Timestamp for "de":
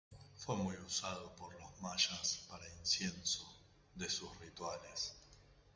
3.93-4.09